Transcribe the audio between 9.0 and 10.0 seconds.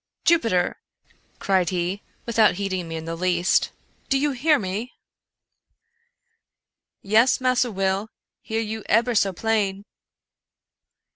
so plain."